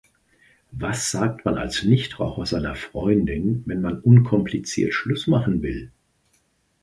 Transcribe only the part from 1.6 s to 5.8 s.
Nichtraucher seiner Freundin, wenn man unkompliziert Schluss machen